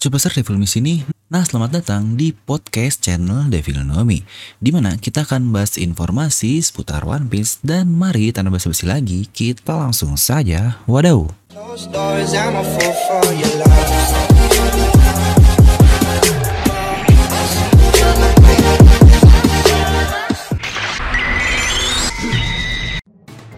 [0.00, 1.04] Superstar Devil Me sini.
[1.28, 4.24] Nah, selamat datang di podcast channel Devil Know Me,
[4.56, 9.76] di mana kita akan bahas informasi seputar One Piece dan mari tanpa basa-basi lagi, kita
[9.76, 10.80] langsung saja.
[10.88, 11.28] Wadaw.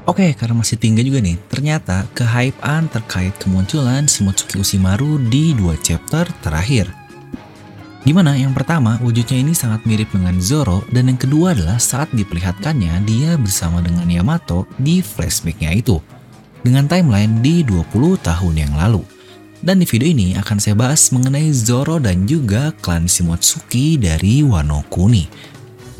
[0.02, 6.26] Oke, karena masih tinggi juga nih, ternyata kehypean terkait kemunculan Shimotsuki Ushimaru di dua chapter
[6.42, 6.90] terakhir.
[8.02, 12.10] Di mana yang pertama wujudnya ini sangat mirip dengan Zoro dan yang kedua adalah saat
[12.10, 16.02] diperlihatkannya dia bersama dengan Yamato di flashbacknya itu.
[16.66, 19.06] Dengan timeline di 20 tahun yang lalu.
[19.62, 24.82] Dan di video ini akan saya bahas mengenai Zoro dan juga klan Shimotsuki dari Wano
[24.90, 25.30] Kuni.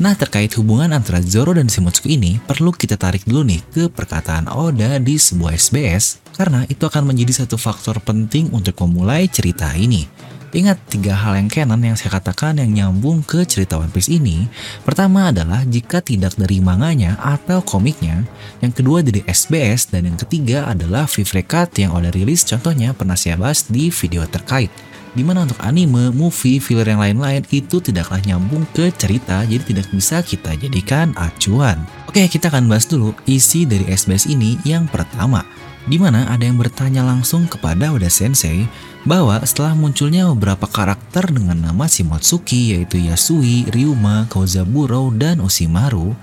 [0.03, 4.51] Nah terkait hubungan antara Zoro dan Shimotsuki ini perlu kita tarik dulu nih ke perkataan
[4.51, 10.03] Oda di sebuah SBS karena itu akan menjadi satu faktor penting untuk memulai cerita ini.
[10.51, 14.43] Ingat tiga hal yang canon yang saya katakan yang nyambung ke cerita One Piece ini.
[14.83, 18.27] Pertama adalah jika tidak dari manganya atau komiknya.
[18.59, 23.39] Yang kedua dari SBS dan yang ketiga adalah Vivrecat yang Oda rilis contohnya pernah saya
[23.39, 24.67] bahas di video terkait
[25.13, 29.87] di mana untuk anime, movie, filler yang lain-lain itu tidaklah nyambung ke cerita jadi tidak
[29.93, 31.81] bisa kita jadikan acuan.
[32.09, 35.45] Oke kita akan bahas dulu isi dari SBS ini yang pertama
[35.83, 38.65] di mana ada yang bertanya langsung kepada Oda Sensei
[39.03, 46.15] bahwa setelah munculnya beberapa karakter dengan nama Shimotsuki yaitu Yasui, Ryuma, Kozaburo, dan Oshimaru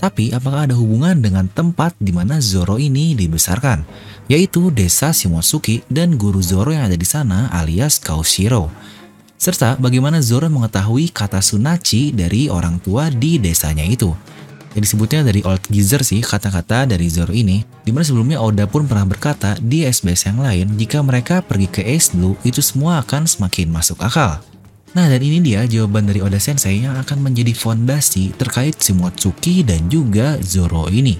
[0.00, 3.84] tapi apakah ada hubungan dengan tempat di mana Zoro ini dibesarkan,
[4.30, 8.70] yaitu desa Shimotsuki dan guru Zoro yang ada di sana alias Kaushiro.
[9.34, 14.14] Serta bagaimana Zoro mengetahui kata Sunachi dari orang tua di desanya itu.
[14.78, 18.86] Yang disebutnya dari Old Geezer sih kata-kata dari Zoro ini, di mana sebelumnya Oda pun
[18.86, 23.26] pernah berkata di SBS yang lain jika mereka pergi ke Ace Blue itu semua akan
[23.26, 24.38] semakin masuk akal.
[24.94, 29.90] Nah dan ini dia jawaban dari Oda Sensei yang akan menjadi fondasi terkait Shimotsuki dan
[29.90, 31.18] juga Zoro ini.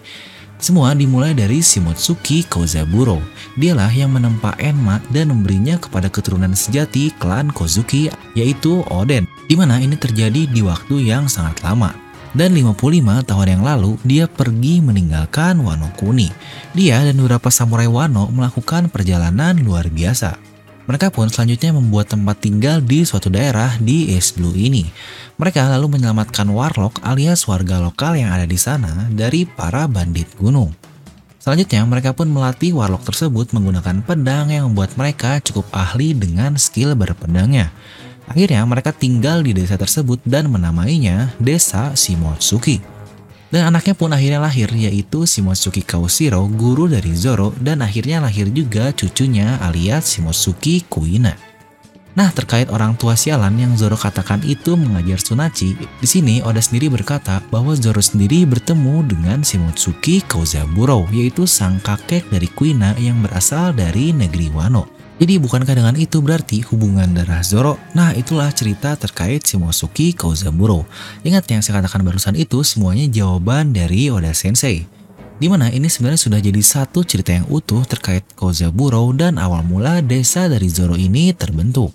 [0.60, 3.16] Semua dimulai dari Shimotsuki Kozaburo.
[3.56, 9.24] Dialah yang menempa Enma dan memberinya kepada keturunan sejati klan Kozuki yaitu Oden.
[9.48, 11.96] Di mana ini terjadi di waktu yang sangat lama.
[12.36, 16.28] Dan 55 tahun yang lalu dia pergi meninggalkan Wano Kuni.
[16.76, 20.49] Dia dan beberapa samurai Wano melakukan perjalanan luar biasa.
[20.90, 24.90] Mereka pun selanjutnya membuat tempat tinggal di suatu daerah di East Blue ini.
[25.38, 30.74] Mereka lalu menyelamatkan Warlock alias warga lokal yang ada di sana dari para bandit gunung.
[31.38, 36.98] Selanjutnya, mereka pun melatih Warlock tersebut menggunakan pedang yang membuat mereka cukup ahli dengan skill
[36.98, 37.70] berpedangnya.
[38.26, 42.99] Akhirnya, mereka tinggal di desa tersebut dan menamainya Desa Shimotsuki.
[43.50, 48.94] Dan anaknya pun akhirnya lahir yaitu Shimotsuki Kaushiro, guru dari Zoro dan akhirnya lahir juga
[48.94, 51.34] cucunya alias Shimotsuki Kuina.
[52.14, 56.90] Nah, terkait orang tua sialan yang Zoro katakan itu mengajar Tsunachi, di sini Oda sendiri
[56.90, 63.74] berkata bahwa Zoro sendiri bertemu dengan Shimotsuki Kozaburo, yaitu sang kakek dari Kuina yang berasal
[63.74, 64.99] dari negeri Wano.
[65.20, 67.76] Jadi bukankah dengan itu berarti hubungan darah Zoro?
[67.92, 70.88] Nah itulah cerita terkait Shimosuke Kozaburo.
[71.20, 74.88] Ingat yang saya katakan barusan itu semuanya jawaban dari Oda Sensei.
[75.36, 80.00] Di mana ini sebenarnya sudah jadi satu cerita yang utuh terkait Kozaburo dan awal mula
[80.00, 81.92] desa dari Zoro ini terbentuk.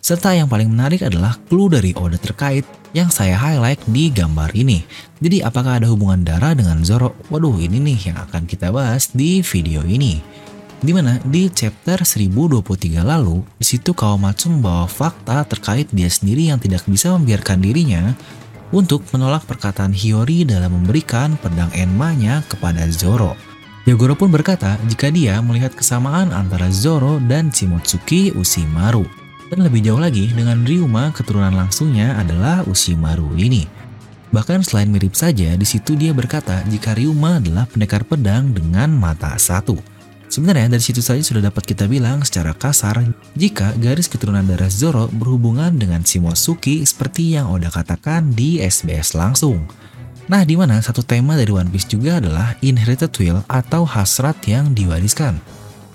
[0.00, 2.64] Serta yang paling menarik adalah clue dari Oda terkait
[2.96, 4.80] yang saya highlight di gambar ini.
[5.20, 7.20] Jadi apakah ada hubungan darah dengan Zoro?
[7.28, 10.24] Waduh ini nih yang akan kita bahas di video ini.
[10.82, 16.58] Di mana di chapter 1023 lalu, di situ Kawamatsu membawa fakta terkait dia sendiri yang
[16.58, 18.10] tidak bisa membiarkan dirinya
[18.74, 23.38] untuk menolak perkataan Hiyori dalam memberikan pedang Enma-nya kepada Zoro.
[23.86, 29.06] Yagoro pun berkata jika dia melihat kesamaan antara Zoro dan Shimotsuki Ushimaru.
[29.54, 33.70] Dan lebih jauh lagi dengan Ryuma keturunan langsungnya adalah Ushimaru ini.
[34.34, 39.38] Bahkan selain mirip saja, di situ dia berkata jika Ryuma adalah pendekar pedang dengan mata
[39.38, 39.91] satu.
[40.32, 43.04] Sebenarnya dari situ saja sudah dapat kita bilang secara kasar
[43.36, 49.68] jika garis keturunan darah Zoro berhubungan dengan Shimosuki seperti yang Oda katakan di SBS langsung.
[50.32, 54.72] Nah, di mana satu tema dari One Piece juga adalah inherited will atau hasrat yang
[54.72, 55.36] diwariskan.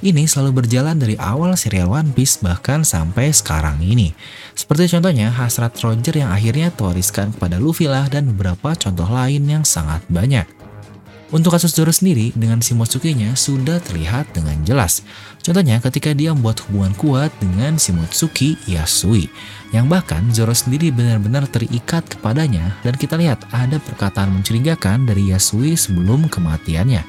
[0.05, 4.13] Ini selalu berjalan dari awal serial One Piece bahkan sampai sekarang ini.
[4.53, 9.65] Seperti contohnya hasrat Roger yang akhirnya terwariskan kepada Luffy lah dan beberapa contoh lain yang
[9.65, 10.56] sangat banyak.
[11.27, 15.03] Untuk kasus Zoro sendiri, dengan Shimotsuki-nya sudah terlihat dengan jelas.
[15.43, 19.27] Contohnya ketika dia membuat hubungan kuat dengan Shimotsuki Yasui,
[19.75, 25.75] yang bahkan Zoro sendiri benar-benar terikat kepadanya dan kita lihat ada perkataan mencurigakan dari Yasui
[25.75, 27.03] sebelum kematiannya.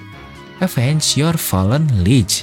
[0.59, 2.43] Avenge your fallen liege.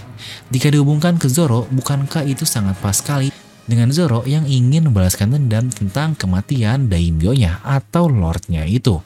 [0.56, 3.36] Jika dihubungkan ke Zoro, bukankah itu sangat pas sekali
[3.68, 9.04] dengan Zoro yang ingin membalaskan dendam tentang kematian Daimyo-nya atau Lordnya itu.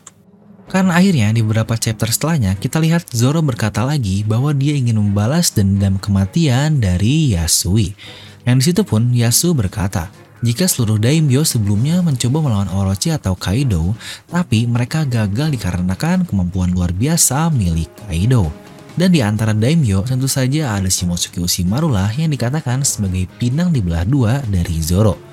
[0.69, 5.49] Karena akhirnya di beberapa chapter setelahnya kita lihat Zoro berkata lagi bahwa dia ingin membalas
[5.49, 7.97] dendam kematian dari Yasui.
[8.45, 10.13] Yang di situ pun Yasu berkata,
[10.45, 13.97] jika seluruh daimyo sebelumnya mencoba melawan Orochi atau Kaido,
[14.29, 18.53] tapi mereka gagal dikarenakan kemampuan luar biasa milik Kaido.
[18.93, 23.81] Dan di antara daimyo tentu saja ada Shimotsuki Ushimaru lah yang dikatakan sebagai pinang di
[23.81, 25.28] belah dua dari Zoro.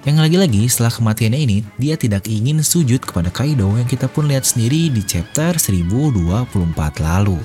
[0.00, 4.48] Yang lagi-lagi setelah kematiannya ini, dia tidak ingin sujud kepada Kaido yang kita pun lihat
[4.48, 7.36] sendiri di chapter 1024 lalu.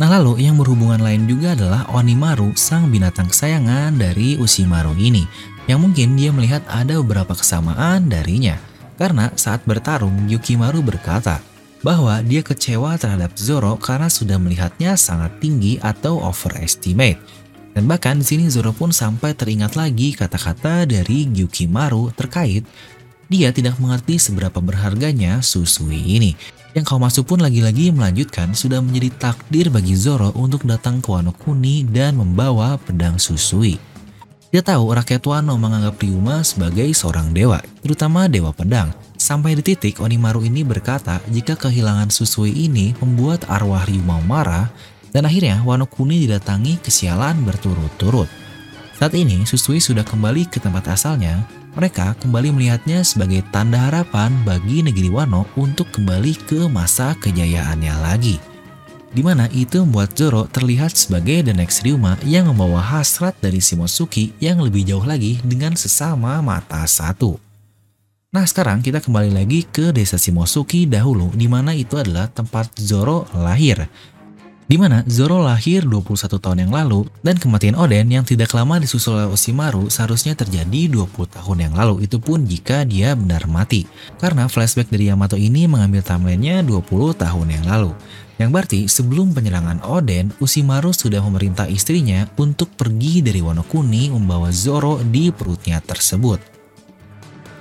[0.00, 5.28] Nah lalu yang berhubungan lain juga adalah Onimaru, sang binatang kesayangan dari Ushimaru ini
[5.68, 8.56] yang mungkin dia melihat ada beberapa kesamaan darinya.
[8.96, 11.44] Karena saat bertarung, Yukimaru berkata
[11.84, 17.20] bahwa dia kecewa terhadap Zoro karena sudah melihatnya sangat tinggi atau overestimate.
[17.72, 22.68] Dan bahkan di sini Zoro pun sampai teringat lagi kata-kata dari Yukimaru terkait
[23.32, 26.36] dia tidak mengerti seberapa berharganya Susui ini.
[26.76, 31.32] Yang kau masuk pun lagi-lagi melanjutkan sudah menjadi takdir bagi Zoro untuk datang ke Wano
[31.32, 33.80] Kuni dan membawa pedang Susui.
[34.52, 38.92] Dia tahu rakyat Wano menganggap Ryuma sebagai seorang dewa, terutama dewa pedang.
[39.16, 44.68] Sampai di titik Onimaru ini berkata jika kehilangan Susui ini membuat arwah Ryuma marah
[45.12, 48.26] dan akhirnya Wano Kuni didatangi kesialan berturut-turut.
[48.96, 51.44] Saat ini Susui sudah kembali ke tempat asalnya,
[51.76, 58.36] mereka kembali melihatnya sebagai tanda harapan bagi negeri Wano untuk kembali ke masa kejayaannya lagi
[59.12, 64.32] di mana itu membuat Zoro terlihat sebagai the next Ryuma yang membawa hasrat dari Shimotsuki
[64.40, 67.36] yang lebih jauh lagi dengan sesama mata satu.
[68.32, 73.28] Nah sekarang kita kembali lagi ke desa Shimotsuki dahulu di mana itu adalah tempat Zoro
[73.36, 73.84] lahir.
[74.62, 79.18] Di mana Zoro lahir 21 tahun yang lalu dan kematian Oden yang tidak lama disusul
[79.18, 83.90] oleh Osimaru seharusnya terjadi 20 tahun yang lalu itu pun jika dia benar mati.
[84.22, 86.82] Karena flashback dari Yamato ini mengambil timelinenya 20
[87.18, 87.92] tahun yang lalu.
[88.40, 94.50] Yang berarti sebelum penyerangan Oden, Usimaru sudah memerintah istrinya untuk pergi dari Wano Kuni membawa
[94.54, 96.51] Zoro di perutnya tersebut.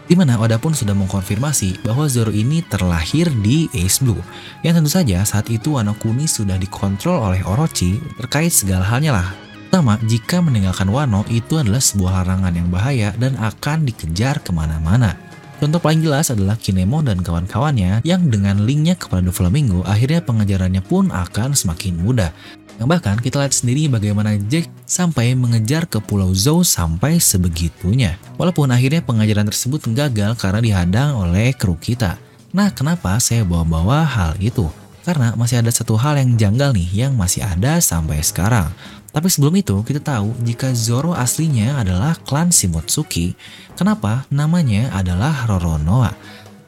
[0.09, 4.19] Di mana Oda pun sudah mengkonfirmasi bahwa Zoro ini terlahir di Ace Blue,
[4.65, 9.29] yang tentu saja saat itu Wano Kuni sudah dikontrol oleh Orochi terkait segala halnya lah.
[9.71, 15.15] Pertama, jika meninggalkan Wano itu adalah sebuah larangan yang bahaya dan akan dikejar ke mana-mana.
[15.61, 21.13] Contoh paling jelas adalah Kinemo dan kawan-kawannya yang dengan linknya kepada Doflamingo akhirnya pengejarannya pun
[21.13, 22.33] akan semakin mudah.
[22.81, 28.17] Yang bahkan kita lihat sendiri bagaimana Jack sampai mengejar ke Pulau Zou sampai sebegitunya.
[28.41, 32.17] Walaupun akhirnya pengejaran tersebut gagal karena dihadang oleh kru kita.
[32.49, 34.65] Nah kenapa saya bawa-bawa hal itu?
[35.05, 38.73] Karena masih ada satu hal yang janggal nih yang masih ada sampai sekarang.
[39.13, 43.37] Tapi sebelum itu, kita tahu jika Zoro aslinya adalah klan Shimotsuki,
[43.77, 46.15] kenapa namanya adalah Roronoa?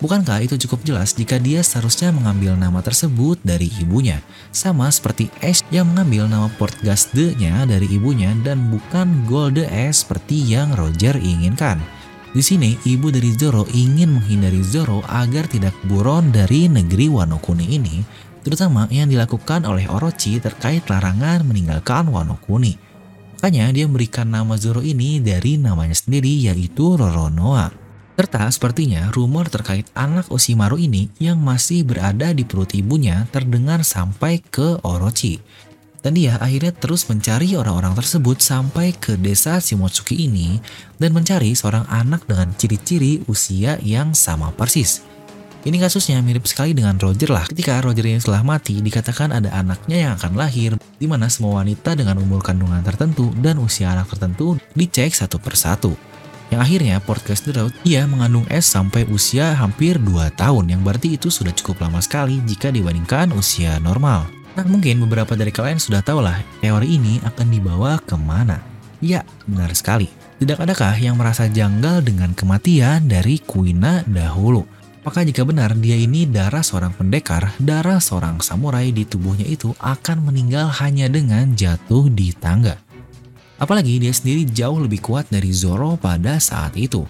[0.03, 4.19] Bukankah itu cukup jelas jika dia seharusnya mengambil nama tersebut dari ibunya?
[4.51, 10.75] Sama seperti Ash yang mengambil nama Portgasde-nya dari ibunya dan bukan Golde Ash seperti yang
[10.75, 11.79] Roger inginkan.
[12.35, 17.71] Di sini, ibu dari Zoro ingin menghindari Zoro agar tidak buron dari negeri Wano Kuni
[17.71, 18.03] ini
[18.43, 22.75] terutama yang dilakukan oleh Orochi terkait larangan meninggalkan Wano Kuni.
[23.39, 27.82] Makanya dia memberikan nama Zoro ini dari namanya sendiri yaitu Roronoa.
[28.13, 34.37] Serta sepertinya rumor terkait anak Osimaru ini yang masih berada di perut ibunya terdengar sampai
[34.37, 35.41] ke Orochi.
[36.03, 40.61] Dan dia akhirnya terus mencari orang-orang tersebut sampai ke desa Shimotsuki ini
[41.01, 45.01] dan mencari seorang anak dengan ciri-ciri usia yang sama persis.
[45.63, 47.47] Ini kasusnya mirip sekali dengan Roger lah.
[47.47, 51.95] Ketika Roger yang telah mati, dikatakan ada anaknya yang akan lahir, di mana semua wanita
[51.95, 56.12] dengan umur kandungan tertentu dan usia anak tertentu dicek satu persatu.
[56.53, 61.17] Yang akhirnya podcast The Road, ia mengandung S sampai usia hampir 2 tahun, yang berarti
[61.17, 64.29] itu sudah cukup lama sekali jika dibandingkan usia normal.
[64.53, 68.61] Nah mungkin beberapa dari kalian sudah tahu lah teori ini akan dibawa ke mana.
[69.01, 70.13] Ya, benar sekali.
[70.13, 74.61] Tidak adakah yang merasa janggal dengan kematian dari Kuina dahulu?
[75.01, 80.29] Maka jika benar dia ini darah seorang pendekar, darah seorang samurai di tubuhnya itu akan
[80.29, 82.77] meninggal hanya dengan jatuh di tangga.
[83.63, 87.07] Apalagi dia sendiri jauh lebih kuat dari Zoro pada saat itu.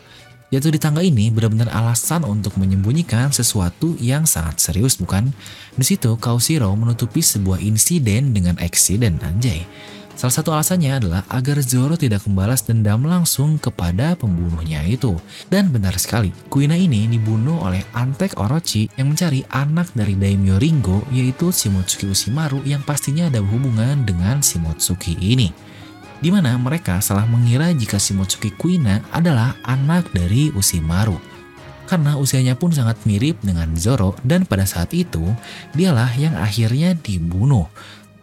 [0.53, 5.33] Jatuh di tangga ini benar-benar alasan untuk menyembunyikan sesuatu yang sangat serius bukan?
[5.73, 9.65] Di situ Kaushiro menutupi sebuah insiden dengan eksiden anjay.
[10.13, 15.17] Salah satu alasannya adalah agar Zoro tidak membalas dendam langsung kepada pembunuhnya itu.
[15.49, 21.01] Dan benar sekali, Kuina ini dibunuh oleh Antek Orochi yang mencari anak dari Daimyo Ringo
[21.09, 25.72] yaitu Shimotsuki Ushimaru yang pastinya ada hubungan dengan Shimotsuki ini.
[26.23, 31.19] Di mana mereka salah mengira jika Shimotsuki Kuina adalah anak dari Usimaru.
[31.83, 35.19] Karena usianya pun sangat mirip dengan Zoro dan pada saat itu
[35.75, 37.67] dialah yang akhirnya dibunuh.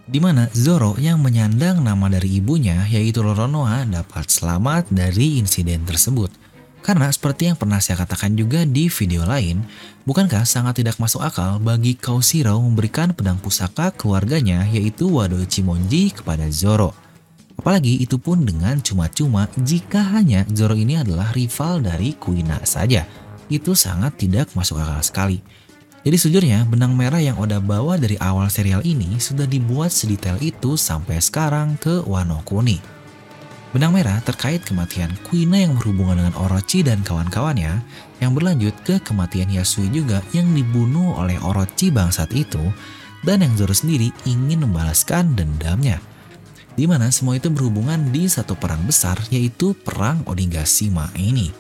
[0.08, 6.32] Di mana Zoro yang menyandang nama dari ibunya yaitu Roronoa dapat selamat dari insiden tersebut.
[6.80, 9.60] Karena seperti yang pernah saya katakan juga di video lain,
[10.08, 16.48] bukankah sangat tidak masuk akal bagi Kaushiro memberikan pedang pusaka keluarganya yaitu Wado Chimonji kepada
[16.48, 16.99] Zoro.
[17.60, 23.04] Apalagi itu pun dengan cuma-cuma jika hanya Zoro ini adalah rival dari Kuina saja.
[23.52, 25.44] Itu sangat tidak masuk akal sekali.
[26.00, 30.80] Jadi sejujurnya benang merah yang Oda bawa dari awal serial ini sudah dibuat sedetail itu
[30.80, 32.80] sampai sekarang ke Wano Kuni.
[33.76, 37.84] Benang merah terkait kematian Kuina yang berhubungan dengan Orochi dan kawan-kawannya
[38.24, 42.72] yang berlanjut ke kematian Yasui juga yang dibunuh oleh Orochi bangsat itu
[43.20, 46.00] dan yang Zoro sendiri ingin membalaskan dendamnya
[46.74, 51.50] di mana semua itu berhubungan di satu perang besar yaitu Perang Onigashima ini.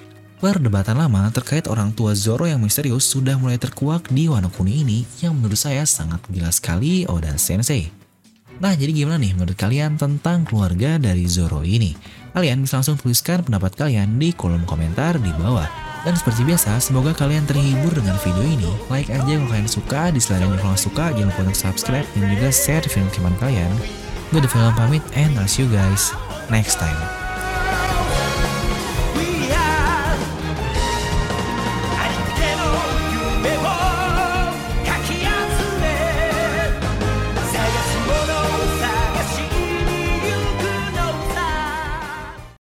[0.40, 4.98] Perdebatan lama terkait orang tua Zoro yang misterius sudah mulai terkuak di Wano Kuni ini
[5.20, 7.92] yang menurut saya sangat gila sekali Oda Sensei.
[8.56, 11.92] Nah jadi gimana nih menurut kalian tentang keluarga dari Zoro ini?
[12.32, 15.68] Kalian bisa langsung tuliskan pendapat kalian di kolom komentar di bawah.
[16.00, 18.72] Dan seperti biasa, semoga kalian terhibur dengan video ini.
[18.88, 22.86] Like aja kalau kalian suka, dislike kalau suka, jangan lupa untuk subscribe dan juga share
[22.88, 23.68] teman kalian.
[24.30, 26.14] Gue The Film pamit and I'll see you guys
[26.50, 27.29] next time.